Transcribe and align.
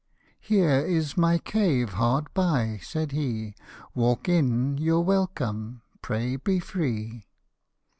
"Here 0.49 0.79
is 0.79 1.15
my 1.15 1.37
cave 1.37 1.89
hard 1.89 2.33
by," 2.33 2.79
said 2.81 3.11
he," 3.11 3.53
Walk 3.93 4.27
in, 4.27 4.79
you're 4.79 4.99
welcome, 5.01 5.83
pray 6.01 6.37
be 6.37 6.57
free." 6.59 7.27